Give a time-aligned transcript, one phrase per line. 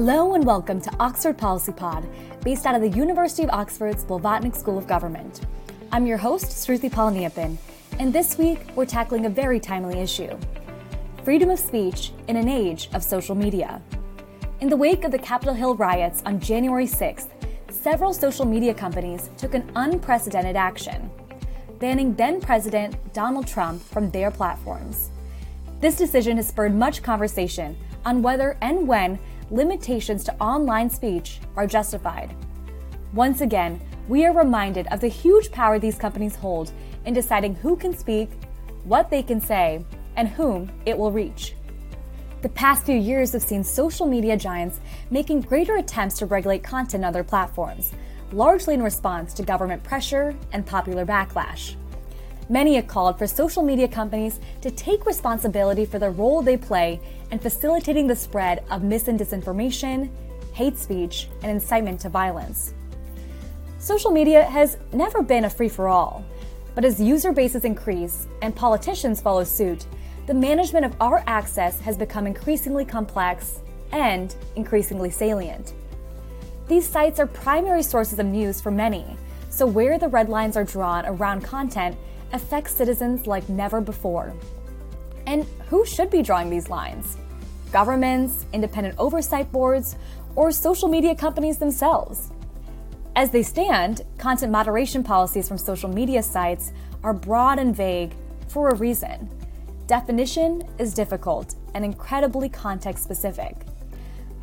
[0.00, 2.06] Hello and welcome to Oxford Policy Pod,
[2.44, 5.40] based out of the University of Oxford's Blavatnik School of Government.
[5.90, 7.56] I'm your host, Sruthi Palaniappan,
[7.98, 10.38] and this week we're tackling a very timely issue
[11.24, 13.82] freedom of speech in an age of social media.
[14.60, 17.30] In the wake of the Capitol Hill riots on January 6th,
[17.68, 21.10] several social media companies took an unprecedented action,
[21.80, 25.10] banning then President Donald Trump from their platforms.
[25.80, 29.18] This decision has spurred much conversation on whether and when
[29.50, 32.34] limitations to online speech are justified.
[33.14, 36.72] Once again, we are reminded of the huge power these companies hold
[37.04, 38.30] in deciding who can speak,
[38.84, 39.84] what they can say,
[40.16, 41.54] and whom it will reach.
[42.40, 44.80] The past few years have seen social media giants
[45.10, 47.92] making greater attempts to regulate content on their platforms,
[48.32, 51.74] largely in response to government pressure and popular backlash.
[52.50, 56.98] Many have called for social media companies to take responsibility for the role they play
[57.30, 60.08] in facilitating the spread of mis and disinformation,
[60.54, 62.72] hate speech, and incitement to violence.
[63.78, 66.24] Social media has never been a free for all,
[66.74, 69.86] but as user bases increase and politicians follow suit,
[70.26, 73.60] the management of our access has become increasingly complex
[73.92, 75.74] and increasingly salient.
[76.66, 79.04] These sites are primary sources of news for many,
[79.50, 81.96] so where the red lines are drawn around content
[82.32, 84.34] affects citizens like never before.
[85.26, 87.16] And who should be drawing these lines?
[87.72, 89.96] Governments, independent oversight boards,
[90.36, 92.30] or social media companies themselves?
[93.16, 98.12] As they stand, content moderation policies from social media sites are broad and vague
[98.46, 99.28] for a reason.
[99.86, 103.56] Definition is difficult and incredibly context specific.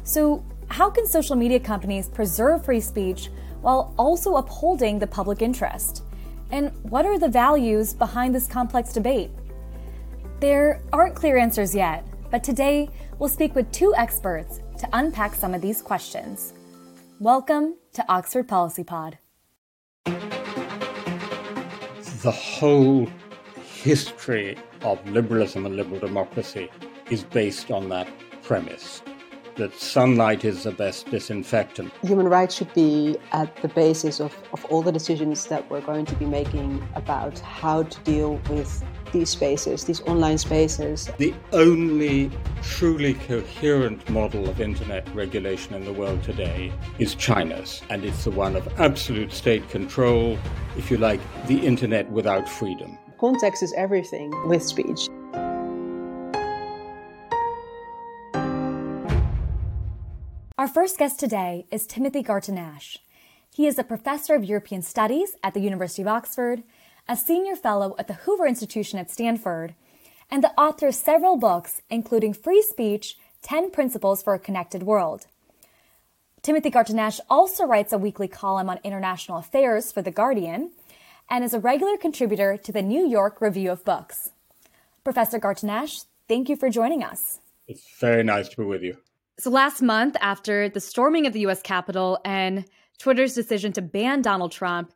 [0.04, 3.30] So, how can social media companies preserve free speech
[3.62, 6.04] while also upholding the public interest?
[6.52, 9.32] And what are the values behind this complex debate?
[10.40, 15.56] There aren't clear answers yet, but today we'll speak with two experts to unpack some
[15.56, 16.54] of these questions.
[17.20, 19.18] Welcome to Oxford Policy Pod.
[20.06, 23.08] The whole
[23.84, 26.70] history of liberalism and liberal democracy
[27.10, 28.08] is based on that
[28.44, 29.02] premise
[29.56, 31.92] that sunlight is the best disinfectant.
[32.04, 36.06] Human rights should be at the basis of, of all the decisions that we're going
[36.06, 41.10] to be making about how to deal with these spaces, these online spaces.
[41.18, 48.04] The only truly coherent model of internet regulation in the world today is China's, and
[48.04, 50.38] it's the one of absolute state control,
[50.78, 52.98] if you like, the internet without freedom.
[53.20, 55.08] Context is everything with speech.
[60.66, 62.98] Our first guest today is Timothy Garton-Ash.
[63.54, 66.64] He is a professor of European Studies at the University of Oxford,
[67.08, 69.76] a senior fellow at the Hoover Institution at Stanford,
[70.32, 75.28] and the author of several books, including Free Speech 10 Principles for a Connected World.
[76.42, 80.72] Timothy Garton-Ash also writes a weekly column on international affairs for The Guardian
[81.30, 84.32] and is a regular contributor to the New York Review of Books.
[85.04, 87.38] Professor Garton-Ash, thank you for joining us.
[87.68, 88.98] It's very nice to be with you.
[89.38, 92.66] So, last month, after the storming of the US Capitol and
[93.00, 94.94] Twitter's decision to ban Donald Trump,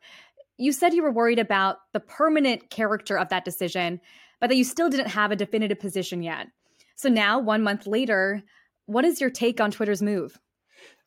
[0.56, 4.00] you said you were worried about the permanent character of that decision,
[4.40, 6.46] but that you still didn't have a definitive position yet.
[6.96, 8.42] So, now, one month later,
[8.86, 10.38] what is your take on Twitter's move?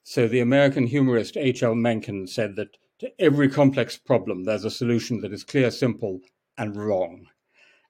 [0.03, 1.73] So, the American humorist H.L.
[1.73, 6.19] Mencken said that to every complex problem, there's a solution that is clear, simple,
[6.55, 7.25] and wrong.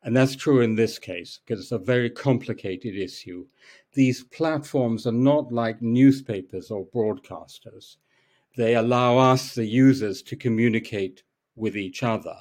[0.03, 3.45] And that's true in this case because it's a very complicated issue.
[3.93, 7.97] These platforms are not like newspapers or broadcasters.
[8.55, 11.23] They allow us, the users, to communicate
[11.55, 12.35] with each other.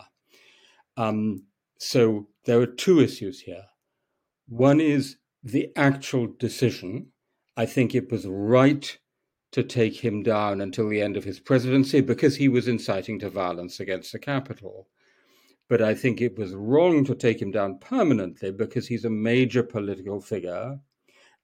[0.96, 1.44] Um,
[1.78, 3.64] so there are two issues here.
[4.48, 7.08] One is the actual decision.
[7.56, 8.98] I think it was right
[9.52, 13.28] to take him down until the end of his presidency because he was inciting to
[13.28, 14.88] violence against the Capitol.
[15.68, 19.62] But I think it was wrong to take him down permanently because he's a major
[19.62, 20.80] political figure.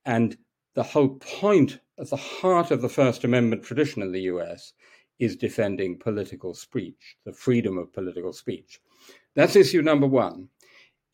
[0.05, 0.37] And
[0.75, 4.73] the whole point at the heart of the First Amendment tradition in the US
[5.19, 8.81] is defending political speech, the freedom of political speech.
[9.35, 10.49] That's issue number one.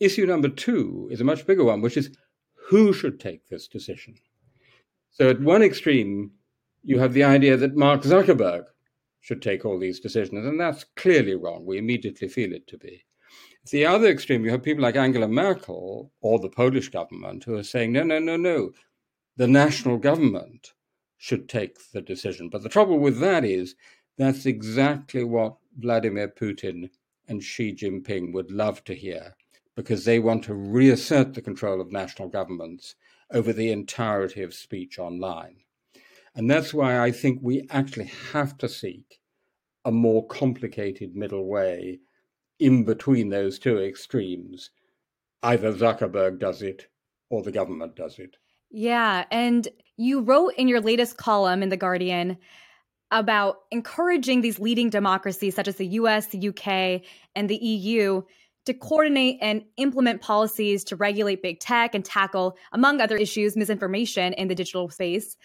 [0.01, 2.17] Issue number two is a much bigger one, which is
[2.69, 4.15] who should take this decision?
[5.11, 6.33] So, at one extreme,
[6.83, 8.65] you have the idea that Mark Zuckerberg
[9.21, 10.45] should take all these decisions.
[10.45, 11.65] And that's clearly wrong.
[11.65, 13.05] We immediately feel it to be.
[13.71, 17.63] The other extreme, you have people like Angela Merkel or the Polish government who are
[17.63, 18.73] saying, no, no, no, no,
[19.37, 20.75] the national government
[21.17, 22.51] should take the decision.
[22.51, 23.75] But the trouble with that is
[24.19, 26.91] that's exactly what Vladimir Putin
[27.27, 29.35] and Xi Jinping would love to hear
[29.75, 32.95] because they want to reassert the control of national governments
[33.31, 35.57] over the entirety of speech online.
[36.35, 39.21] And that's why I think we actually have to seek
[39.85, 42.01] a more complicated middle way
[42.59, 44.71] in between those two extremes.
[45.43, 46.89] Either Zuckerberg does it
[47.31, 48.37] or the government does it.
[48.71, 49.25] Yeah.
[49.31, 52.39] And you wrote in your latest column in The Guardian
[53.11, 57.03] about encouraging these leading democracies, such as the US, the UK,
[57.37, 58.23] and the EU,
[58.67, 64.33] to coordinate and implement policies to regulate big tech and tackle, among other issues, misinformation
[64.33, 65.37] in the digital space.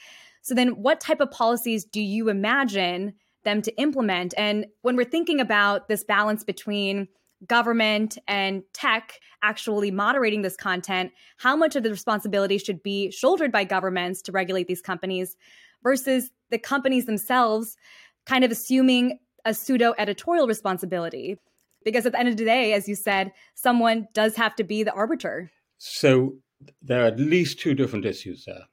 [0.42, 3.14] So, then what type of policies do you imagine
[3.44, 4.34] them to implement?
[4.38, 7.08] And when we're thinking about this balance between
[7.48, 13.52] government and tech actually moderating this content, how much of the responsibility should be shouldered
[13.52, 15.38] by governments to regulate these companies
[15.84, 17.78] versus the companies themselves
[18.26, 21.38] kind of assuming a pseudo editorial responsibility?
[21.86, 24.84] Because at the end of the day, as you said, someone does have to be
[24.84, 25.50] the arbiter.
[25.78, 26.34] So
[26.82, 28.66] there are at least two different issues there.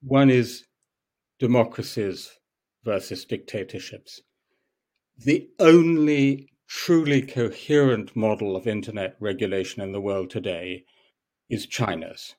[0.00, 0.64] One is
[1.38, 2.30] democracies
[2.84, 4.20] versus dictatorships.
[5.18, 10.84] The only truly coherent model of internet regulation in the world today
[11.48, 12.36] is China's.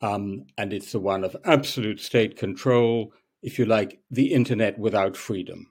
[0.00, 3.12] Um, and it's the one of absolute state control,
[3.42, 5.66] if you like, the internet without freedom,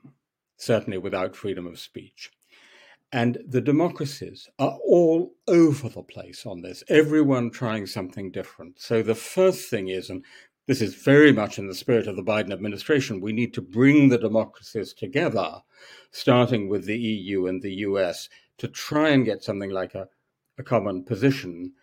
[0.57, 2.31] certainly without freedom of speech.
[3.11, 8.81] And the democracies are all over the place on this, everyone trying something different.
[8.81, 10.25] So the first thing is, and
[10.67, 13.21] this is very much in the spirit of the Biden administration.
[13.21, 15.61] We need to bring the democracies together,
[16.11, 20.07] starting with the EU and the US, to try and get something like a,
[20.57, 21.73] a common position,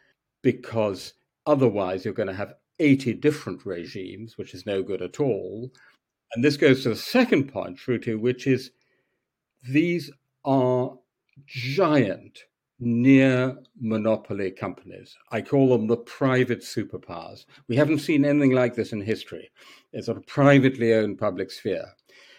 [0.43, 1.14] because
[1.46, 5.70] otherwise you're going to have 80 different regimes, which is no good at all.
[6.35, 8.73] And this goes to the second point, Shruti, which is
[9.69, 10.11] these
[10.44, 10.96] are
[11.46, 12.40] giant
[12.82, 15.17] near monopoly companies.
[15.31, 17.44] I call them the private superpowers.
[17.69, 19.50] We haven't seen anything like this in history.
[19.93, 21.87] It's a privately owned public sphere.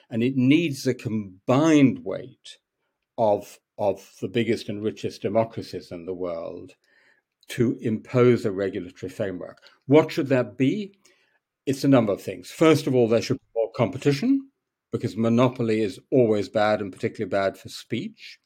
[0.09, 2.57] And it needs a combined weight
[3.17, 6.73] of, of the biggest and richest democracies in the world
[7.49, 9.59] to impose a regulatory framework.
[9.87, 10.93] What should that be?
[11.65, 12.51] It's a number of things.
[12.51, 14.49] First of all, there should be more competition
[14.91, 18.39] because monopoly is always bad and particularly bad for speech.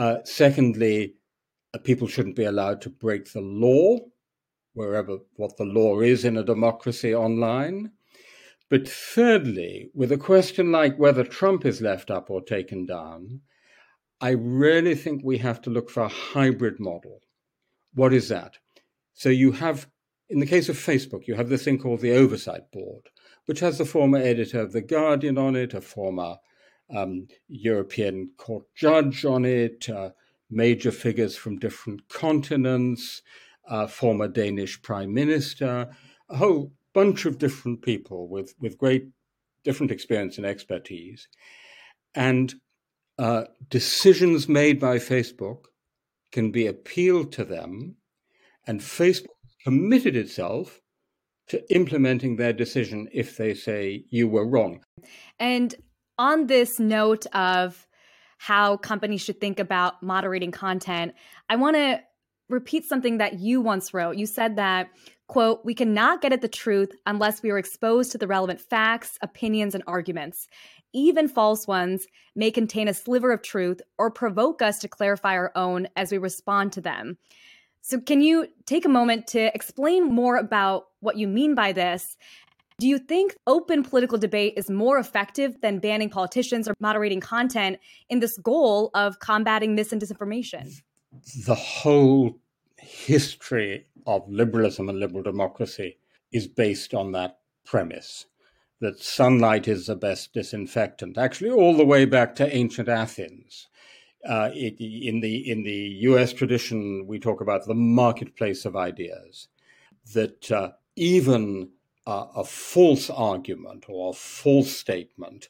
[0.00, 1.12] Uh, secondly,
[1.74, 3.98] uh, people shouldn't be allowed to break the law,
[4.72, 7.90] wherever what the law is in a democracy online.
[8.70, 13.42] But thirdly, with a question like whether Trump is left up or taken down,
[14.22, 17.20] I really think we have to look for a hybrid model.
[17.92, 18.56] What is that?
[19.12, 19.86] So you have,
[20.30, 23.10] in the case of Facebook, you have this thing called the Oversight Board,
[23.44, 26.36] which has the former editor of The Guardian on it, a former
[26.94, 30.10] um, European court judge on it, uh,
[30.50, 33.22] major figures from different continents,
[33.68, 35.88] uh, former Danish prime minister,
[36.28, 39.08] a whole bunch of different people with, with great
[39.64, 41.28] different experience and expertise.
[42.14, 42.54] And
[43.18, 45.66] uh, decisions made by Facebook
[46.32, 47.96] can be appealed to them,
[48.66, 49.26] and Facebook
[49.62, 50.80] committed itself
[51.48, 54.82] to implementing their decision if they say you were wrong.
[55.38, 55.74] And
[56.20, 57.88] on this note of
[58.36, 61.14] how companies should think about moderating content,
[61.48, 62.00] I want to
[62.50, 64.18] repeat something that you once wrote.
[64.18, 64.90] You said that,
[65.28, 69.18] quote, we cannot get at the truth unless we are exposed to the relevant facts,
[69.22, 70.46] opinions, and arguments.
[70.92, 72.06] Even false ones
[72.36, 76.18] may contain a sliver of truth or provoke us to clarify our own as we
[76.18, 77.16] respond to them.
[77.82, 82.18] So, can you take a moment to explain more about what you mean by this
[82.80, 87.78] do you think open political debate is more effective than banning politicians or moderating content
[88.08, 90.80] in this goal of combating mis and disinformation?
[91.44, 92.38] The whole
[92.78, 95.98] history of liberalism and liberal democracy
[96.32, 98.24] is based on that premise
[98.80, 101.18] that sunlight is the best disinfectant.
[101.18, 103.68] Actually, all the way back to ancient Athens.
[104.26, 106.32] Uh, it, in the in the U.S.
[106.32, 109.48] tradition, we talk about the marketplace of ideas.
[110.14, 111.70] That uh, even
[112.10, 115.48] uh, a false argument or a false statement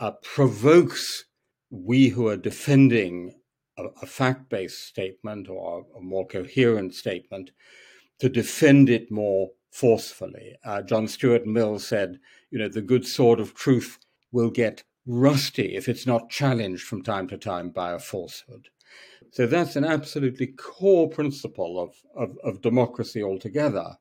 [0.00, 1.26] uh, provokes
[1.70, 3.32] we who are defending
[3.78, 7.52] a, a fact based statement or a more coherent statement
[8.18, 10.56] to defend it more forcefully.
[10.64, 12.18] Uh, John Stuart Mill said,
[12.50, 13.98] you know, the good sword of truth
[14.32, 18.68] will get rusty if it's not challenged from time to time by a falsehood.
[19.30, 23.96] So that's an absolutely core principle of, of, of democracy altogether.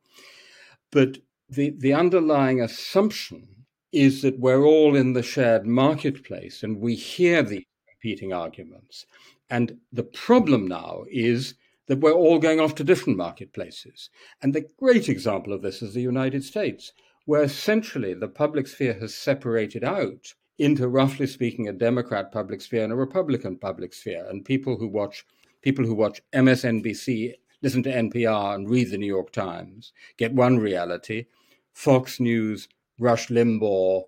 [0.91, 1.19] But
[1.51, 7.43] the, the underlying assumption is that we're all in the shared marketplace and we hear
[7.43, 9.05] these competing arguments.
[9.49, 11.55] And the problem now is
[11.87, 14.09] that we're all going off to different marketplaces.
[14.41, 16.93] And the great example of this is the United States.
[17.25, 22.83] where essentially the public sphere has separated out into, roughly speaking, a Democrat public sphere
[22.83, 24.25] and a Republican public sphere.
[24.27, 25.23] And people who watch
[25.61, 30.57] people who watch MSNBC, listen to NPR, and read the New York Times get one
[30.57, 31.25] reality.
[31.73, 32.67] Fox News,
[32.99, 34.03] Rush Limbaugh,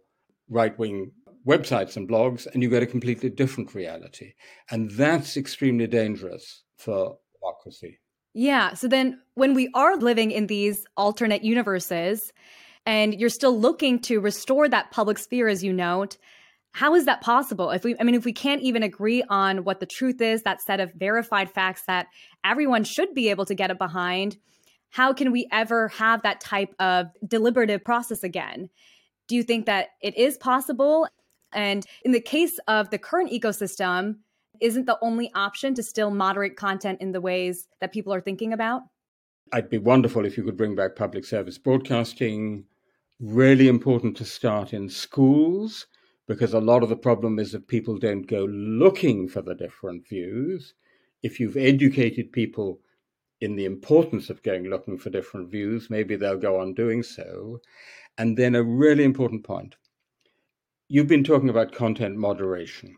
[0.50, 1.12] right wing
[1.48, 4.34] websites and blogs, and you get a completely different reality.
[4.70, 8.00] And that's extremely dangerous for democracy.
[8.34, 8.74] Yeah.
[8.74, 12.32] So then when we are living in these alternate universes
[12.86, 16.18] and you're still looking to restore that public sphere, as you note,
[16.72, 17.70] how is that possible?
[17.70, 20.62] If we, I mean, if we can't even agree on what the truth is, that
[20.62, 22.08] set of verified facts that
[22.44, 24.38] everyone should be able to get it behind,
[24.94, 28.70] how can we ever have that type of deliberative process again?
[29.28, 31.08] Do you think that it is possible?
[31.52, 34.18] And in the case of the current ecosystem,
[34.62, 38.54] isn't the only option to still moderate content in the ways that people are thinking
[38.54, 38.84] about?
[39.52, 42.66] I'd be wonderful if you could bring back public service broadcasting.
[43.20, 45.88] Really important to start in schools
[46.28, 50.08] because a lot of the problem is that people don't go looking for the different
[50.08, 50.76] views.
[51.24, 52.80] If you've educated people
[53.44, 57.60] in the importance of going looking for different views, maybe they'll go on doing so.
[58.18, 59.76] And then a really important point
[60.88, 62.96] you've been talking about content moderation.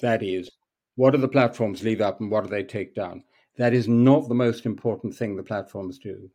[0.00, 0.48] That is,
[0.94, 3.24] what do the platforms leave up and what do they take down?
[3.58, 6.30] That is not the most important thing the platforms do.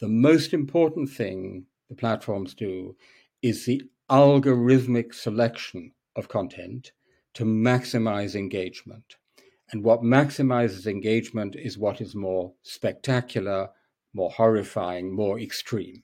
[0.00, 2.94] The most important thing the platforms do
[3.42, 6.92] is the algorithmic selection of content
[7.34, 9.16] to maximize engagement.
[9.70, 13.68] And what maximizes engagement is what is more spectacular,
[14.14, 16.02] more horrifying, more extreme.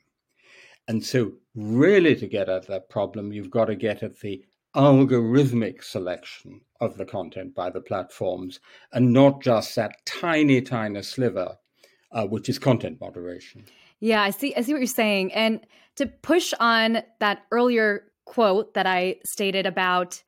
[0.87, 4.45] And so, really, to get at that problem, you've got to get at the
[4.77, 8.61] algorithmic selection of the content by the platforms
[8.93, 11.57] and not just that tiny, tiny sliver,
[12.13, 13.65] uh, which is content moderation.
[14.01, 14.55] Yeah, I see.
[14.55, 15.33] I see what you're saying.
[15.33, 15.67] And
[15.97, 20.23] to push on that earlier quote that I stated about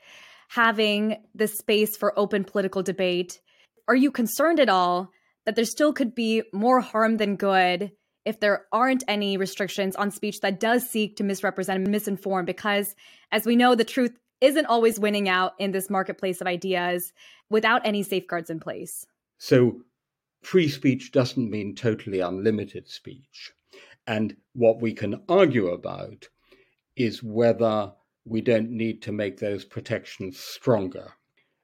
[0.48, 3.40] having the space for open political debate,
[3.88, 5.10] are you concerned at all
[5.44, 7.92] that there still could be more harm than good
[8.24, 12.44] if there aren't any restrictions on speech that does seek to misrepresent and misinform?
[12.44, 12.94] Because
[13.30, 17.12] as we know, the truth isn't always winning out in this marketplace of ideas
[17.48, 19.06] without any safeguards in place.
[19.38, 19.82] So,
[20.42, 23.52] free speech doesn't mean totally unlimited speech.
[24.06, 26.28] And what we can argue about
[26.96, 27.92] is whether
[28.26, 31.12] we don't need to make those protections stronger.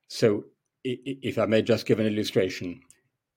[0.09, 0.45] So,
[0.85, 2.81] if I may just give an illustration,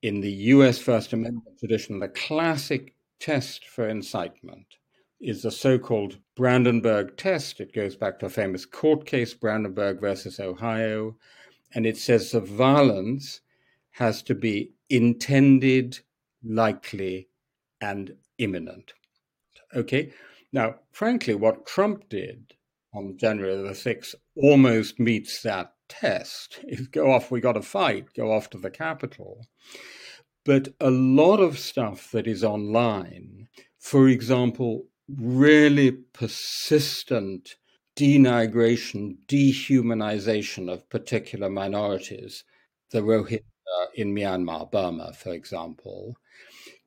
[0.01, 4.77] in the US First Amendment tradition, the classic test for incitement
[5.20, 7.60] is the so called Brandenburg test.
[7.60, 11.17] It goes back to a famous court case, Brandenburg versus Ohio,
[11.74, 13.41] and it says the violence
[13.91, 16.00] has to be intended,
[16.44, 17.29] likely,
[17.82, 18.94] and imminent.
[19.74, 20.12] Okay?
[20.51, 22.53] Now, frankly, what Trump did
[22.96, 26.60] on January the 6th almost meets that test.
[26.68, 29.46] Is go off, we got to fight, go off to the Capitol.
[30.44, 33.48] But a lot of stuff that is online,
[33.80, 37.56] for example, really persistent
[37.96, 42.44] denigration, dehumanization of particular minorities,
[42.92, 43.40] the Rohingya
[43.96, 46.18] in Myanmar, Burma, for example,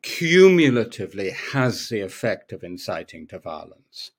[0.03, 4.13] cumulatively has the effect of inciting to violence.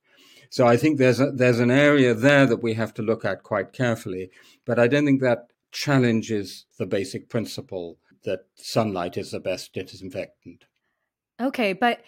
[0.49, 3.43] So I think there's a, there's an area there that we have to look at
[3.43, 4.31] quite carefully,
[4.65, 10.65] but I don't think that challenges the basic principle that sunlight is the best disinfectant.
[11.39, 12.01] Okay, but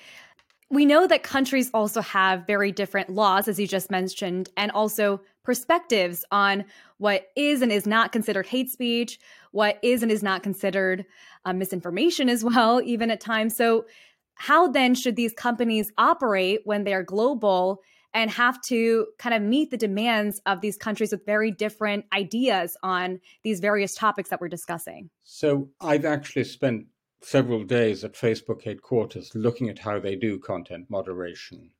[0.70, 5.22] we know that countries also have very different laws, as you just mentioned, and also
[5.44, 6.66] perspectives on
[6.98, 9.20] what is and is not considered hate speech,
[9.52, 11.06] what is and is not considered
[11.46, 13.56] uh, misinformation as well, even at times.
[13.56, 13.86] So,
[14.36, 17.82] how then should these companies operate when they are global
[18.14, 22.78] and have to kind of meet the demands of these countries with very different ideas
[22.84, 25.10] on these various topics that we're discussing?
[25.24, 26.88] So, I've actually spent
[27.22, 31.72] several days at Facebook headquarters looking at how they do content moderation.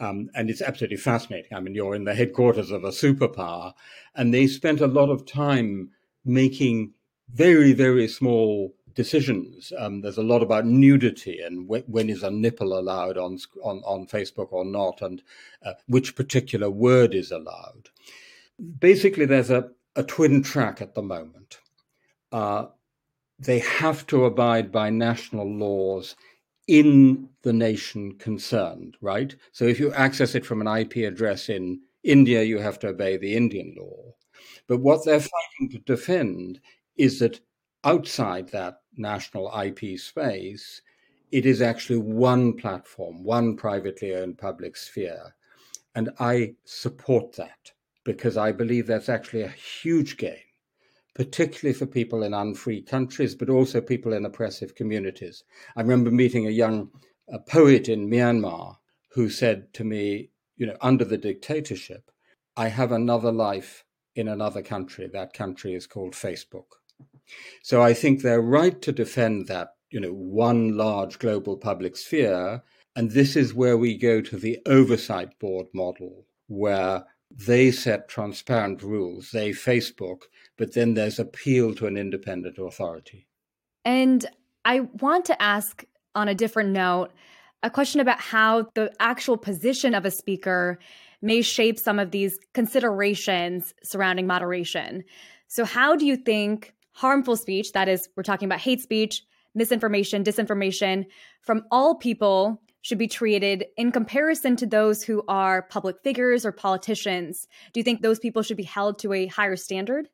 [0.00, 1.54] Um, and it's absolutely fascinating.
[1.54, 3.74] I mean, you're in the headquarters of a superpower,
[4.14, 5.90] and they spent a lot of time
[6.24, 6.94] making
[7.32, 9.72] very, very small decisions.
[9.78, 13.82] Um, there's a lot about nudity and wh- when is a nipple allowed on on,
[13.84, 15.22] on Facebook or not, and
[15.64, 17.90] uh, which particular word is allowed.
[18.78, 21.58] Basically, there's a, a twin track at the moment.
[22.30, 22.66] Uh,
[23.38, 26.14] they have to abide by national laws
[26.66, 29.34] in the nation concerned, right?
[29.52, 33.16] So if you access it from an IP address in India, you have to obey
[33.16, 34.14] the Indian law.
[34.66, 36.60] But what they're fighting to defend
[36.96, 37.40] is that
[37.82, 40.82] outside that national IP space,
[41.30, 45.34] it is actually one platform, one privately owned public sphere,
[45.94, 47.72] And I support that
[48.04, 50.44] because I believe that's actually a huge gain,
[51.14, 55.44] particularly for people in unfree countries, but also people in oppressive communities.
[55.76, 56.90] I remember meeting a young
[57.28, 58.76] a poet in Myanmar
[59.12, 62.10] who said to me, you know, under the dictatorship,
[62.56, 63.84] I have another life
[64.14, 65.08] in another country.
[65.08, 66.66] That country is called Facebook.
[67.62, 72.62] So I think they're right to defend that, you know, one large global public sphere.
[72.96, 78.82] And this is where we go to the oversight board model, where they set transparent
[78.82, 80.22] rules, they Facebook,
[80.56, 83.26] but then there's appeal to an independent authority.
[83.84, 84.24] And
[84.64, 87.10] I want to ask on a different note
[87.62, 90.78] a question about how the actual position of a speaker
[91.22, 95.02] may shape some of these considerations surrounding moderation.
[95.48, 99.22] So, how do you think harmful speech, that is, we're talking about hate speech,
[99.54, 101.04] misinformation, disinformation,
[101.42, 106.52] from all people should be treated in comparison to those who are public figures or
[106.52, 107.48] politicians?
[107.72, 110.08] Do you think those people should be held to a higher standard?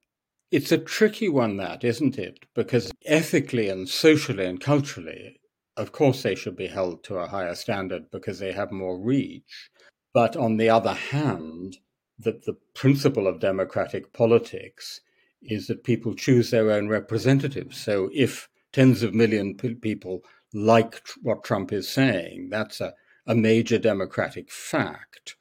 [0.52, 2.46] It's a tricky one, that, isn't it?
[2.54, 5.40] Because ethically and socially and culturally,
[5.76, 9.70] of course, they should be held to a higher standard because they have more reach.
[10.12, 11.78] But on the other hand,
[12.18, 15.00] that the principle of democratic politics
[15.42, 17.80] is that people choose their own representatives.
[17.80, 22.94] So if tens of million people like what Trump is saying, that's a,
[23.26, 25.36] a major democratic fact.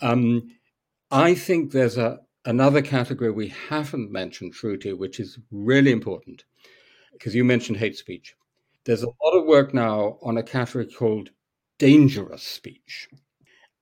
[0.00, 0.50] Um,
[1.10, 6.44] I think there's a another category we haven't mentioned, Shruti, which is really important,
[7.12, 8.34] because you mentioned hate speech.
[8.84, 11.30] There's a lot of work now on a category called
[11.78, 13.08] dangerous speech.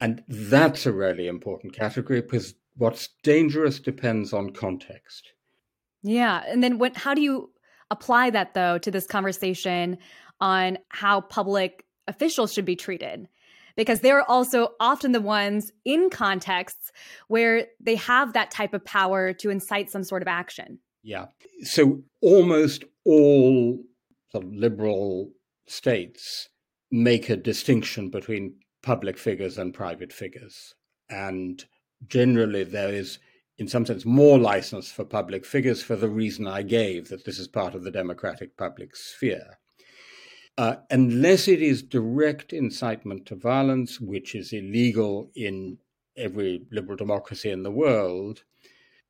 [0.00, 5.32] And that's a really important category because what's dangerous depends on context.
[6.04, 6.44] Yeah.
[6.46, 7.50] And then what how do you
[7.90, 9.99] apply that though to this conversation
[10.40, 13.26] on how public officials should be treated?
[13.76, 16.92] Because they're also often the ones in contexts
[17.26, 20.79] where they have that type of power to incite some sort of action.
[21.02, 21.26] Yeah.
[21.62, 23.81] So almost all
[24.33, 25.31] the liberal
[25.66, 26.50] states
[26.90, 30.74] make a distinction between public figures and private figures.
[31.11, 31.64] And
[32.07, 33.18] generally, there is,
[33.59, 37.38] in some sense, more license for public figures for the reason I gave that this
[37.38, 39.59] is part of the democratic public sphere.
[40.57, 45.79] Uh, unless it is direct incitement to violence, which is illegal in
[46.17, 48.45] every liberal democracy in the world,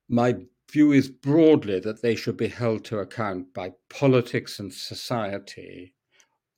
[0.08, 0.36] my
[0.70, 5.94] view is broadly that they should be held to account by politics and society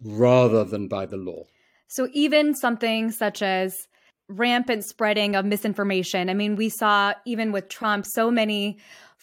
[0.01, 1.44] rather than by the law.
[1.88, 3.88] So even something such as
[4.28, 6.28] rampant spreading of misinformation.
[6.28, 8.78] I mean, we saw even with Trump so many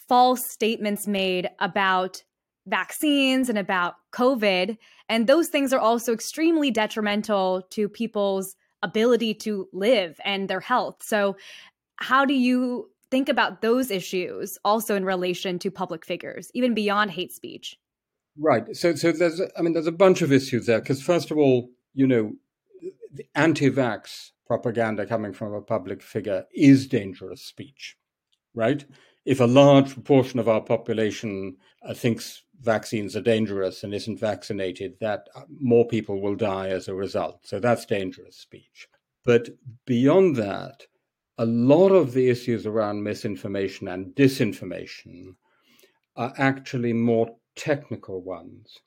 [0.08, 2.24] false statements made about
[2.68, 4.78] vaccines and about COVID.
[5.10, 10.98] And those things are also extremely detrimental to people's ability to live and their health.
[11.02, 11.36] So,
[11.98, 17.12] how do you think about those issues also in relation to public figures, even beyond
[17.12, 17.78] hate speech?
[18.38, 18.76] Right.
[18.76, 21.70] So, so there's, I mean, there's a bunch of issues there because, first of all,
[21.94, 22.34] you know,
[23.14, 27.96] the anti-vax propaganda coming from a public figure is dangerous speech,
[28.54, 28.84] right?
[29.26, 34.96] If a large proportion of our population uh, thinks vaccines are dangerous and isn't vaccinated,
[35.00, 37.40] that uh, more people will die as a result.
[37.46, 38.88] So that's dangerous speech.
[39.24, 39.50] But
[39.86, 40.84] beyond that,
[41.38, 45.36] a lot of the issues around misinformation and disinformation
[46.16, 48.80] are actually more technical ones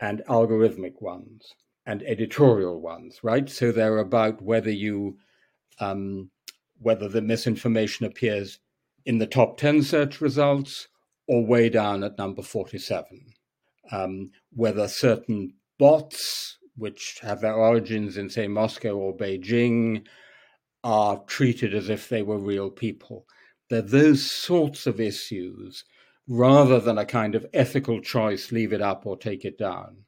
[0.00, 1.54] and algorithmic ones
[1.86, 3.48] and editorial ones, right?
[3.48, 5.18] So they're about whether you,
[5.78, 6.30] um,
[6.78, 8.58] whether the misinformation appears
[9.06, 10.88] in the top 10 search results
[11.26, 13.32] or way down at number 47.
[13.92, 20.06] Um, whether certain bots, which have their origins in, say, Moscow or Beijing,
[20.84, 23.26] are treated as if they were real people.
[23.68, 25.84] They're those sorts of issues
[26.28, 30.04] rather than a kind of ethical choice leave it up or take it down.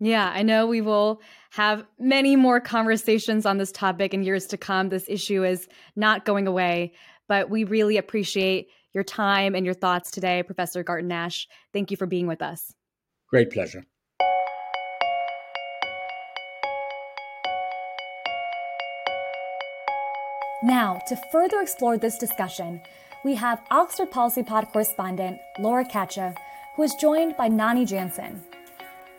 [0.00, 4.56] Yeah, I know we will have many more conversations on this topic in years to
[4.56, 4.90] come.
[4.90, 6.92] This issue is not going away,
[7.26, 11.48] but we really appreciate your time and your thoughts today, Professor Garton Ash.
[11.72, 12.74] Thank you for being with us.
[13.28, 13.84] Great pleasure.
[20.62, 22.80] Now, to further explore this discussion,
[23.24, 26.36] we have Oxford Policy Pod correspondent Laura Katcha,
[26.74, 28.42] who is joined by Nani Jansen.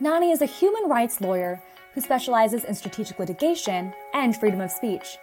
[0.01, 1.61] Nani is a human rights lawyer
[1.93, 5.17] who specializes in strategic litigation and freedom of speech.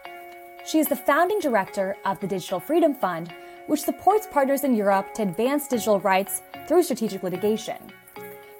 [0.66, 3.32] She is the founding director of the Digital Freedom Fund,
[3.68, 7.78] which supports partners in Europe to advance digital rights through strategic litigation.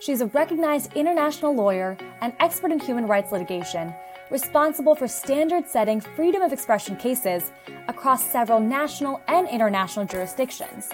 [0.01, 3.93] She is a recognized international lawyer and expert in human rights litigation
[4.31, 7.53] responsible for standard setting freedom of expression cases
[7.89, 10.89] across several national and international jurisdictions.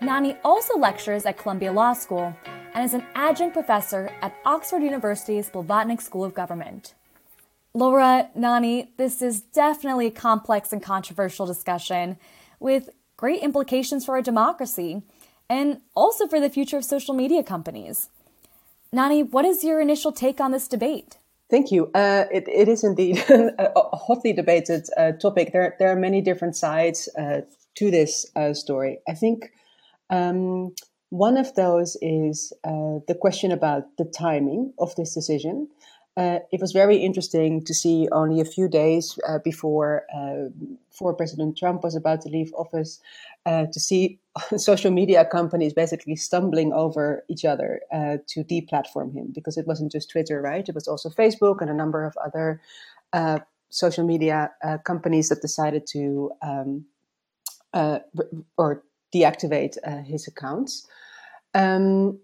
[0.00, 2.34] Nani also lectures at Columbia Law School
[2.76, 6.92] and is an adjunct professor at Oxford University's Blavatnik School of Government.
[7.72, 12.18] Laura, Nani, this is definitely a complex and controversial discussion
[12.60, 15.02] with great implications for our democracy
[15.48, 18.10] and also for the future of social media companies.
[18.92, 21.16] Nani, what is your initial take on this debate?
[21.48, 21.90] Thank you.
[21.94, 25.52] Uh, it, it is indeed a hotly debated uh, topic.
[25.52, 27.40] There, there are many different sides uh,
[27.76, 28.98] to this uh, story.
[29.08, 29.50] I think
[30.10, 30.74] um,
[31.10, 35.68] one of those is uh, the question about the timing of this decision.
[36.16, 40.48] Uh, it was very interesting to see only a few days uh, before uh,
[40.90, 43.00] before President Trump was about to leave office
[43.44, 44.18] uh, to see
[44.56, 49.92] social media companies basically stumbling over each other uh, to deplatform him because it wasn't
[49.92, 50.66] just Twitter, right?
[50.66, 52.62] It was also Facebook and a number of other
[53.68, 54.50] social media
[54.84, 56.86] companies that decided to um,
[58.56, 58.82] or
[59.14, 60.86] deactivate his accounts.
[61.54, 62.18] Um,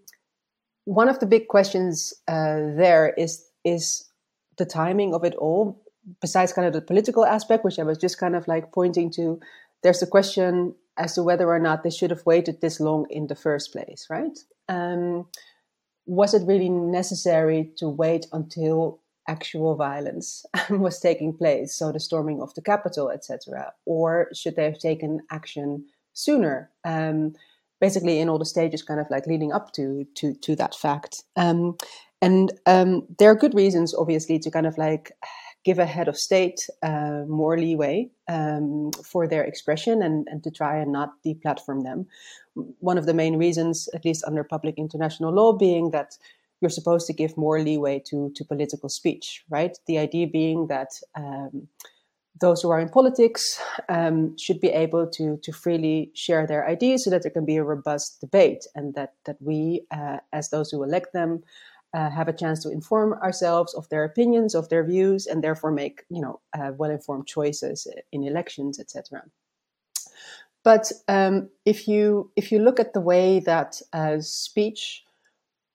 [0.84, 4.10] one of the big questions there is is
[4.58, 5.80] the timing of it all.
[6.20, 9.38] Besides kind of the political aspect, which I was just kind of like pointing to,
[9.82, 13.28] there's the question as to whether or not they should have waited this long in
[13.28, 14.38] the first place, right?
[14.68, 15.26] Um,
[16.06, 22.42] was it really necessary to wait until actual violence was taking place, so the storming
[22.42, 26.70] of the Capitol, etc., or should they have taken action sooner?
[26.84, 27.34] Um,
[27.80, 31.22] basically, in all the stages, kind of like leading up to to to that fact.
[31.36, 31.76] Um,
[32.20, 35.10] and um, there are good reasons, obviously, to kind of like
[35.64, 40.50] give a head of state uh, more leeway um, for their expression and, and to
[40.50, 42.06] try and not deplatform them.
[42.54, 46.16] One of the main reasons, at least under public international law, being that
[46.60, 49.76] you're supposed to give more leeway to, to political speech, right?
[49.86, 51.68] The idea being that um,
[52.40, 57.04] those who are in politics um, should be able to, to freely share their ideas
[57.04, 60.70] so that there can be a robust debate and that, that we, uh, as those
[60.70, 61.42] who elect them,
[61.94, 65.70] uh, have a chance to inform ourselves of their opinions, of their views, and therefore
[65.70, 69.22] make you know uh, well-informed choices in elections, etc.
[70.64, 75.04] But um, if you if you look at the way that uh, speech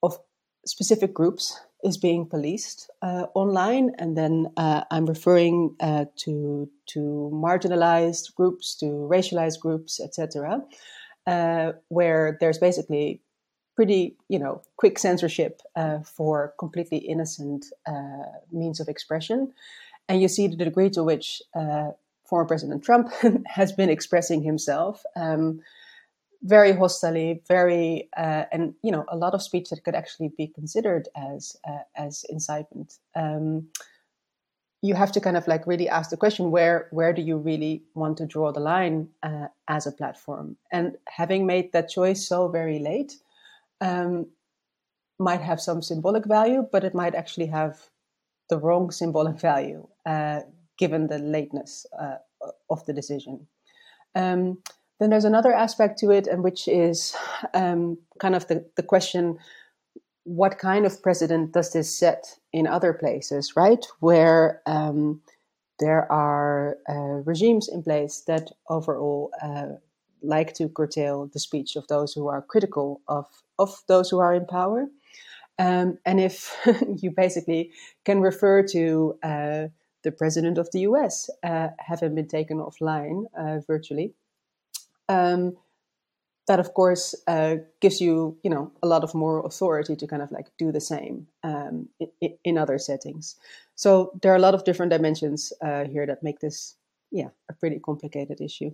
[0.02, 0.18] of
[0.66, 7.32] specific groups is being policed uh, online, and then uh, I'm referring uh, to to
[7.34, 10.64] marginalized groups, to racialized groups, etc.,
[11.90, 13.22] where there's basically
[13.78, 19.54] pretty, you know, quick censorship uh, for completely innocent uh, means of expression.
[20.10, 21.92] And you see the degree to which uh,
[22.26, 23.14] former President Trump
[23.46, 25.62] has been expressing himself um,
[26.44, 30.48] very hostilely, very, uh, and you know, a lot of speech that could actually be
[30.48, 32.96] considered as uh, as incitement.
[33.16, 33.68] Um,
[34.84, 37.84] you have to kind of like really ask the question where where do you really
[37.96, 42.48] want to draw the line uh, as a platform and having made that choice so
[42.48, 43.16] very late
[43.82, 44.28] um,
[45.20, 47.90] might have some symbolic value, but it might actually have
[48.50, 50.42] the wrong symbolic value uh,
[50.78, 52.18] given the lateness uh,
[52.70, 53.48] of the decision.
[54.16, 54.60] Um,
[55.00, 57.16] then there's another aspect to it, and which is
[57.54, 59.38] um, kind of the, the question
[60.24, 63.86] what kind of precedent does this set in other places, right?
[64.02, 65.22] Where um,
[65.80, 69.78] there are uh, regimes in place that overall uh,
[70.22, 73.26] like to curtail the speech of those who are critical of,
[73.58, 74.88] of those who are in power.
[75.60, 76.54] Um, and if
[77.02, 77.72] you basically
[78.04, 79.68] can refer to uh,
[80.04, 84.14] the president of the US uh, having been taken offline uh, virtually,
[85.10, 85.58] um,
[86.48, 90.22] that of course uh, gives you, you know, a lot of moral authority to kind
[90.22, 91.90] of like do the same um,
[92.22, 93.36] in, in, other settings.
[93.76, 96.76] So there are a lot of different dimensions uh, here that make this,
[97.12, 98.72] yeah, a pretty complicated issue.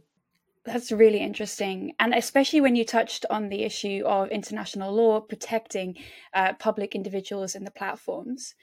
[0.66, 1.94] That's really interesting.
[2.00, 5.98] And especially when you touched on the issue of international law protecting
[6.34, 8.56] uh, public individuals in the platforms.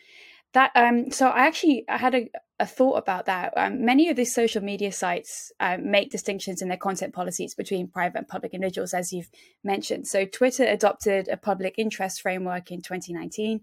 [0.53, 3.53] That um, so I actually I had a, a thought about that.
[3.57, 7.87] Um, many of these social media sites um, make distinctions in their content policies between
[7.87, 9.31] private and public individuals, as you've
[9.63, 10.09] mentioned.
[10.09, 13.61] So Twitter adopted a public interest framework in 2019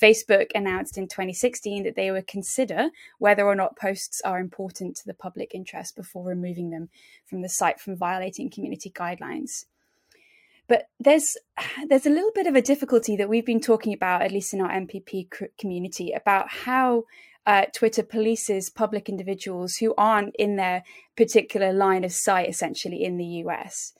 [0.00, 5.06] Facebook announced in 2016 that they would consider whether or not posts are important to
[5.06, 6.88] the public interest before removing them
[7.26, 9.66] from the site from violating community guidelines.
[10.68, 11.36] But there's
[11.88, 14.60] there's a little bit of a difficulty that we've been talking about, at least in
[14.60, 17.04] our MPP community, about how
[17.46, 20.82] uh, Twitter polices public individuals who aren't in their
[21.16, 23.92] particular line of sight, essentially in the US.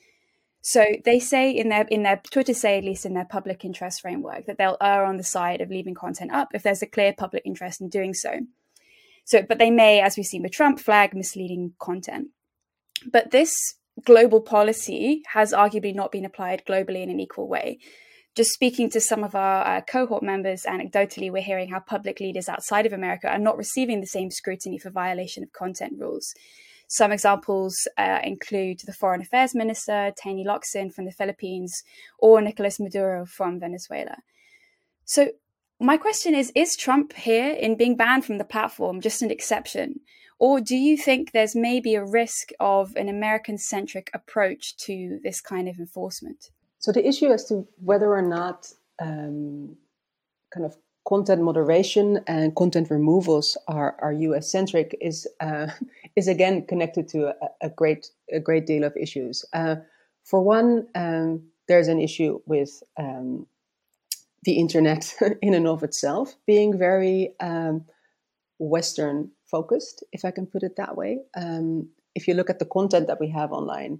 [0.62, 4.00] So they say in their in their Twitter say at least in their public interest
[4.00, 7.12] framework that they'll err on the side of leaving content up if there's a clear
[7.12, 8.40] public interest in doing so.
[9.26, 12.28] So, but they may, as we've seen with Trump, flag misleading content.
[13.10, 13.52] But this
[14.04, 17.78] global policy has arguably not been applied globally in an equal way.
[18.34, 22.48] Just speaking to some of our uh, cohort members, anecdotally, we're hearing how public leaders
[22.48, 26.34] outside of America are not receiving the same scrutiny for violation of content rules.
[26.88, 31.82] Some examples uh, include the Foreign Affairs Minister, Tany Locsin from the Philippines,
[32.18, 34.16] or Nicolas Maduro from Venezuela.
[35.04, 35.30] So,
[35.80, 40.00] my question is Is Trump here in being banned from the platform just an exception?
[40.38, 45.40] Or do you think there's maybe a risk of an American centric approach to this
[45.40, 46.50] kind of enforcement?
[46.78, 48.70] So, the issue as to whether or not
[49.00, 49.76] um,
[50.52, 55.68] kind of content moderation and content removals are, are US centric is uh,
[56.16, 59.44] is again connected to a, a, great a great deal of issues.
[59.52, 59.76] Uh,
[60.24, 63.46] for one, um, there's an issue with um,
[64.44, 67.84] the internet in and of itself being very um,
[68.58, 71.12] Western focused, if I can put it that way.
[71.42, 71.66] Um,
[72.18, 73.94] if you look at the content that we have online,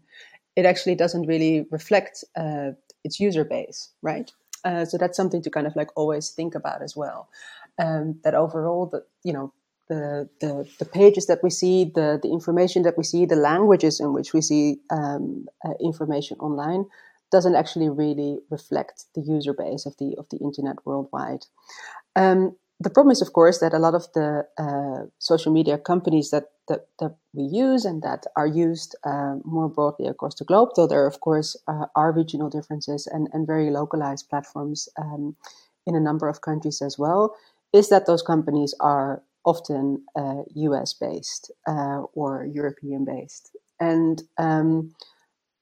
[0.56, 2.70] it actually doesn't really reflect uh,
[3.06, 4.30] its user base, right?
[4.64, 7.28] Uh, so that's something to kind of like always think about as well.
[7.84, 9.52] Um, that overall, the you know
[9.88, 14.00] the, the the pages that we see, the the information that we see, the languages
[14.00, 16.84] in which we see um, uh, information online
[17.30, 21.44] doesn't actually really reflect the user base of the of the internet worldwide.
[22.16, 26.30] Um, the problem is, of course, that a lot of the uh, social media companies
[26.30, 30.70] that, that, that we use and that are used uh, more broadly across the globe,
[30.76, 35.36] though there, of course, uh, are regional differences and, and very localized platforms um,
[35.86, 37.34] in a number of countries as well,
[37.72, 40.02] is that those companies are often
[40.54, 43.56] US uh, based uh, or European based.
[43.78, 44.94] And um,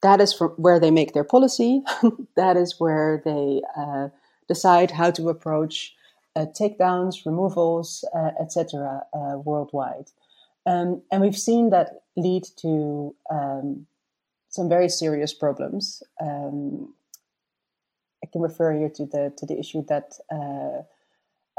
[0.03, 1.83] that is where they make their policy,
[2.37, 4.09] that is where they uh,
[4.49, 5.95] decide how to approach
[6.41, 10.11] takedowns, removals, uh, etc., uh, worldwide.
[10.67, 13.87] Um, and we've seen that lead to um,
[14.49, 16.03] some very serious problems.
[16.21, 16.95] Um,
[18.23, 20.83] I can refer here to the to the issue that uh,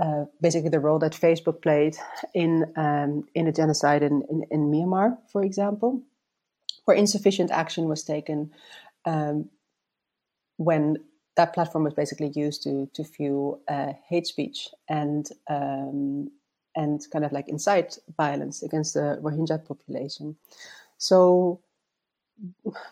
[0.01, 1.97] uh, basically the role that Facebook played
[2.33, 6.01] in um, in a genocide in, in, in, Myanmar, for example,
[6.86, 8.51] where insufficient action was taken
[9.05, 9.49] um,
[10.57, 10.97] when
[11.35, 16.29] that platform was basically used to to fuel uh, hate speech and um,
[16.75, 20.35] and kind of like incite violence against the Rohingya population.
[20.97, 21.61] So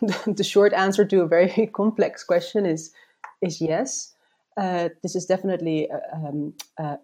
[0.26, 2.92] the short answer to a very complex question is
[3.40, 4.14] is yes.
[4.58, 6.52] Uh, this is definitely a, um,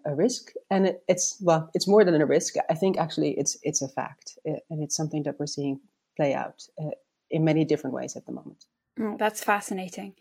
[0.05, 2.53] a risk, and it, it's well, it's more than a risk.
[2.69, 5.79] I think actually it's it's a fact, and it's something that we're seeing
[6.15, 6.91] play out uh,
[7.31, 8.65] in many different ways at the moment.
[8.99, 10.13] Oh, that's fascinating.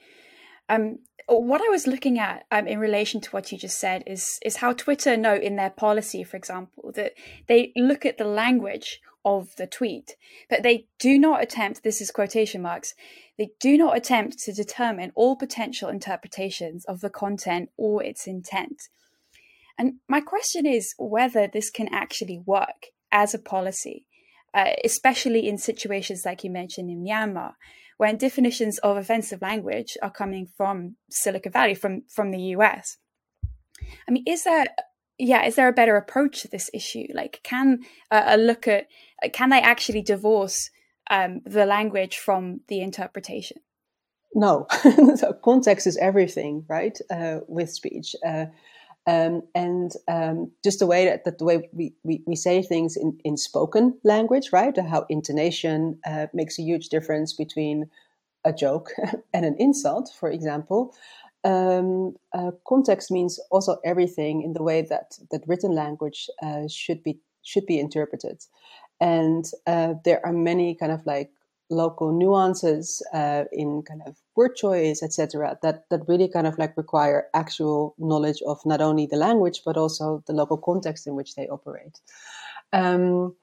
[0.69, 4.39] Um, what I was looking at um, in relation to what you just said is
[4.45, 7.13] is how Twitter note in their policy, for example, that
[7.47, 10.17] they look at the language of the tweet,
[10.49, 11.83] but they do not attempt.
[11.83, 12.95] This is quotation marks.
[13.37, 18.89] They do not attempt to determine all potential interpretations of the content or its intent.
[19.79, 24.07] And my question is whether this can actually work as a policy,
[24.55, 27.53] uh, especially in situations like you mentioned in Myanmar,
[27.99, 32.97] when definitions of offensive language are coming from Silicon Valley, from from the US.
[34.09, 34.67] I mean, is there
[35.19, 37.07] yeah, is there a better approach to this issue?
[37.13, 37.81] Like, can
[38.11, 38.87] uh, a look at
[39.33, 40.71] can they actually divorce
[41.11, 43.59] um, the language from the interpretation?
[44.35, 44.67] No,
[45.17, 46.97] so context is everything, right?
[47.11, 48.15] Uh, with speech.
[48.25, 48.47] Uh,
[49.09, 52.95] um, and um, just the way that, that the way we, we, we, say things
[52.95, 54.77] in, in spoken language, right?
[54.79, 57.89] How intonation uh, makes a huge difference between
[58.45, 58.91] a joke
[59.35, 60.95] and an insult, for example.
[61.43, 67.03] Um, uh, context means also everything in the way that that written language uh, should
[67.03, 68.45] be should be interpreted,
[69.01, 71.31] and uh, there are many kind of like
[71.71, 76.77] local nuances uh, in kind of word choice, etc., that that really kind of like
[76.77, 81.35] require actual knowledge of not only the language but also the local context in which
[81.35, 82.01] they operate.
[82.73, 83.35] Um,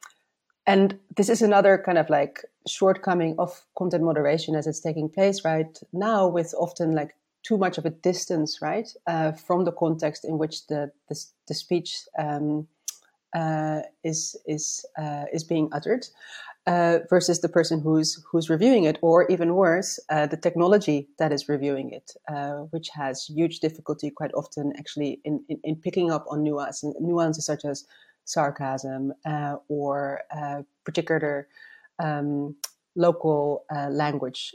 [0.67, 5.45] and this is another kind of like shortcoming of content moderation as it's taking place
[5.45, 10.25] right now, with often like too much of a distance, right, uh, from the context
[10.25, 11.15] in which the the,
[11.47, 12.67] the speech um,
[13.35, 16.07] uh, is is uh, is being uttered
[16.67, 21.31] uh, versus the person who's who's reviewing it, or even worse, uh, the technology that
[21.31, 26.11] is reviewing it, uh, which has huge difficulty quite often actually in, in, in picking
[26.11, 27.85] up on nuance, nuances such as
[28.25, 31.47] sarcasm uh, or uh, particular
[31.99, 32.55] um,
[32.95, 34.51] local uh, language,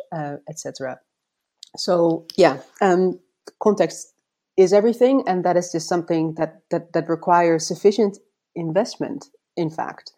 [0.49, 0.99] etc.
[1.77, 3.21] So yeah, um,
[3.63, 4.15] context
[4.57, 8.19] is everything, and that is just something that that that requires sufficient
[8.57, 10.13] investment in fact,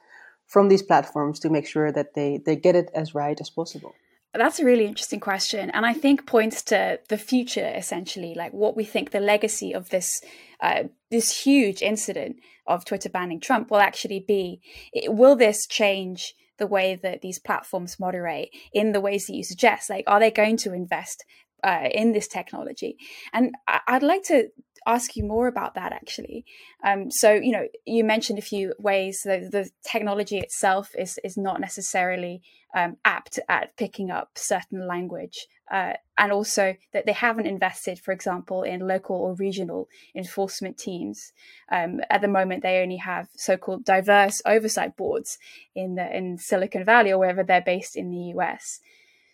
[0.52, 3.94] from these platforms to make sure that they, they get it as right as possible?
[4.34, 5.70] That's a really interesting question.
[5.70, 9.88] And I think points to the future, essentially, like what we think the legacy of
[9.90, 10.20] this
[10.60, 12.36] uh, this huge incident
[12.66, 14.60] of Twitter banning Trump will actually be.
[14.92, 19.44] It, will this change the way that these platforms moderate in the ways that you
[19.44, 19.90] suggest?
[19.90, 21.24] Like, are they going to invest
[21.62, 22.96] uh, in this technology?
[23.32, 24.48] And I'd like to
[24.86, 26.44] ask you more about that actually.
[26.84, 31.36] Um, so, you know, you mentioned a few ways that the technology itself is is
[31.36, 32.42] not necessarily
[32.74, 38.12] um, apt at picking up certain language, uh, and also that they haven't invested, for
[38.12, 41.32] example, in local or regional enforcement teams.
[41.70, 45.38] Um, at the moment, they only have so-called diverse oversight boards
[45.74, 48.80] in the in Silicon Valley or wherever they're based in the US.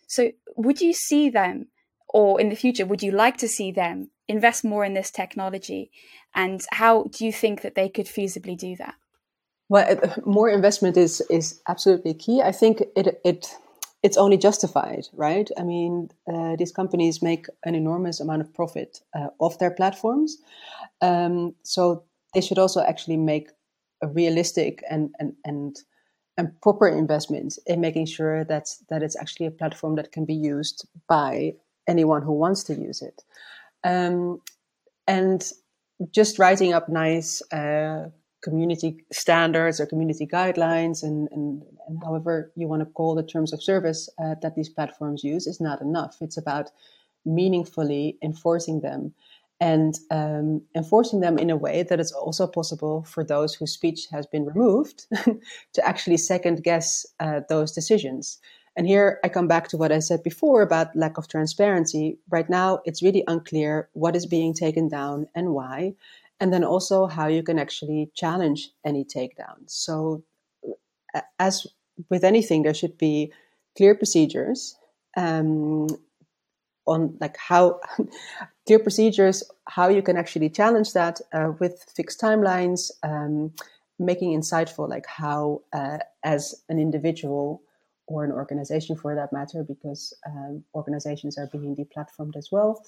[0.07, 1.69] So, would you see them?
[2.09, 5.91] Or in the future would you like to see them invest more in this technology?
[6.35, 8.95] And how do you think that they could feasibly do that?
[9.69, 12.41] Well, more investment is is absolutely key.
[12.41, 13.55] I think it it
[14.03, 15.51] it's only justified, right?
[15.59, 20.39] I mean, uh, these companies make an enormous amount of profit uh, off their platforms,
[21.03, 23.51] um, so they should also actually make
[24.03, 25.77] a realistic and and and
[26.39, 30.35] and proper investment in making sure that that it's actually a platform that can be
[30.35, 31.53] used by
[31.89, 33.25] anyone who wants to use it.
[33.83, 34.41] Um,
[35.07, 35.51] and
[36.13, 38.11] just writing up nice uh,
[38.43, 43.53] community standards or community guidelines and, and, and, however you want to call the terms
[43.53, 46.17] of service uh, that these platforms use is not enough.
[46.21, 46.71] It's about
[47.25, 49.13] meaningfully enforcing them
[49.61, 54.07] and um, enforcing them in a way that it's also possible for those whose speech
[54.13, 55.07] has been removed
[55.73, 58.39] to actually second guess uh, those decisions.
[58.79, 62.17] And here I come back to what I said before about lack of transparency.
[62.31, 65.95] Right now, it's really unclear what is being taken down and why,
[66.39, 69.67] and then also how you can actually challenge any takedown.
[69.67, 70.23] So,
[71.41, 71.67] as
[72.09, 73.33] with anything, there should be
[73.77, 74.77] clear procedures
[75.17, 75.89] um,
[76.87, 77.81] on like how
[78.67, 83.53] clear procedures how you can actually challenge that uh, with fixed timelines, um,
[83.99, 87.61] making insightful like how uh, as an individual
[88.09, 92.83] or an organization for that matter, because um, organizations are being deplatformed as well,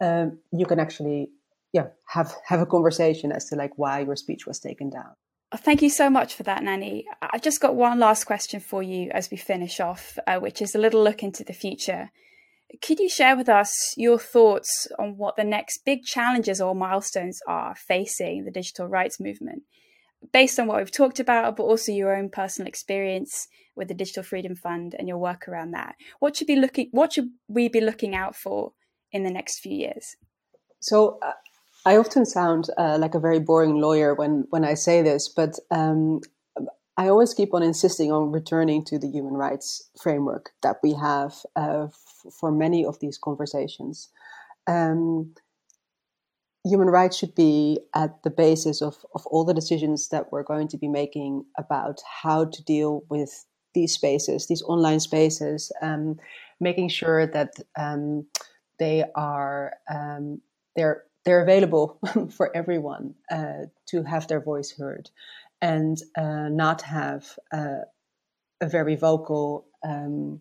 [0.00, 1.30] um, you can actually
[1.72, 5.12] yeah have have a conversation as to like why your speech was taken down.
[5.54, 7.06] Thank you so much for that, Nani.
[7.22, 10.74] I've just got one last question for you as we finish off, uh, which is
[10.74, 12.10] a little look into the future.
[12.82, 17.38] Could you share with us your thoughts on what the next big challenges or milestones
[17.46, 19.62] are facing the digital rights movement?
[20.32, 24.22] Based on what we've talked about, but also your own personal experience with the Digital
[24.22, 25.96] Freedom Fund and your work around that.
[26.18, 26.88] What should be looking?
[26.90, 28.72] What should we be looking out for
[29.12, 30.16] in the next few years?
[30.80, 31.18] So.
[31.22, 31.32] Uh,
[31.84, 35.56] I often sound uh, like a very boring lawyer when, when I say this, but
[35.70, 36.20] um,
[36.96, 41.34] I always keep on insisting on returning to the human rights framework that we have
[41.54, 44.08] uh, f- for many of these conversations.
[44.66, 45.34] Um,
[46.66, 50.68] human rights should be at the basis of, of all the decisions that we're going
[50.68, 56.18] to be making about how to deal with these spaces, these online spaces, um,
[56.60, 58.26] making sure that um,
[58.78, 60.40] they are um,
[60.74, 61.98] they're they're available
[62.30, 65.10] for everyone uh, to have their voice heard,
[65.60, 67.82] and uh, not have uh,
[68.60, 70.40] a very vocal um,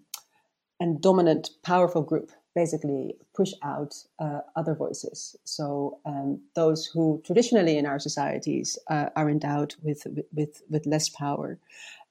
[0.79, 5.35] and dominant, powerful group basically push out uh, other voices.
[5.43, 11.09] So um, those who traditionally in our societies uh, are endowed with, with with less
[11.09, 11.59] power.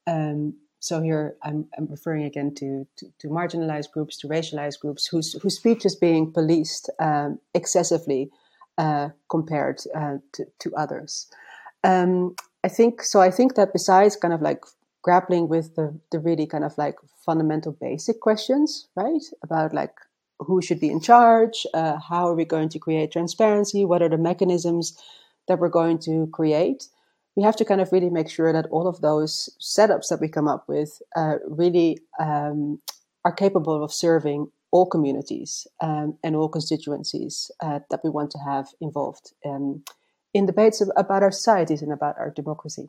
[0.07, 5.07] Um, so here I'm, I'm referring again to, to, to, marginalized groups, to racialized groups
[5.07, 8.30] whose whose speech is being policed um, excessively
[8.76, 11.26] uh, compared uh, to, to others.
[11.85, 13.20] Um, I think so.
[13.20, 14.62] I think that besides kind of like
[15.00, 19.22] grappling with the, the really kind of like fundamental basic questions, right?
[19.42, 19.94] About like
[20.44, 24.08] who should be in charge, uh, how are we going to create transparency, what are
[24.08, 24.96] the mechanisms
[25.48, 26.88] that we're going to create.
[27.36, 30.28] We have to kind of really make sure that all of those setups that we
[30.28, 32.80] come up with uh, really um,
[33.24, 38.38] are capable of serving all communities um, and all constituencies uh, that we want to
[38.38, 39.82] have involved um,
[40.32, 42.88] in debates about our societies and about our democracy.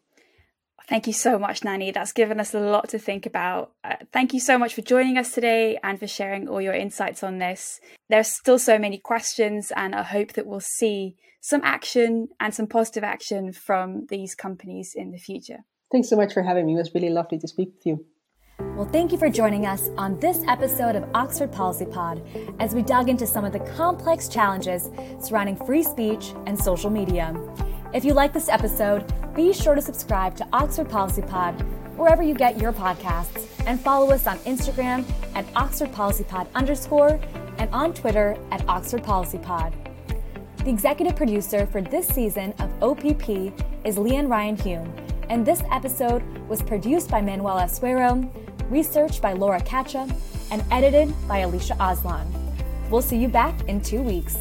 [0.87, 1.91] Thank you so much, Nani.
[1.91, 3.71] That's given us a lot to think about.
[3.83, 7.23] Uh, thank you so much for joining us today and for sharing all your insights
[7.23, 7.79] on this.
[8.09, 12.67] There's still so many questions, and I hope that we'll see some action and some
[12.67, 15.59] positive action from these companies in the future.
[15.91, 16.73] Thanks so much for having me.
[16.73, 18.05] It was really lovely to speak with you.
[18.75, 22.25] Well, thank you for joining us on this episode of Oxford Policy Pod
[22.59, 27.35] as we dug into some of the complex challenges surrounding free speech and social media.
[27.95, 31.61] If you like this episode, Be sure to subscribe to Oxford Policy Pod
[31.97, 37.19] wherever you get your podcasts and follow us on Instagram at Oxford Policy Pod underscore
[37.57, 39.73] and on Twitter at Oxford Policy Pod.
[40.63, 43.29] The executive producer for this season of OPP
[43.85, 44.93] is Leanne Ryan Hume,
[45.29, 48.29] and this episode was produced by Manuel Asuero,
[48.69, 50.07] researched by Laura Kacha,
[50.51, 52.25] and edited by Alicia Aslan.
[52.89, 54.37] We'll see you back in two weeks.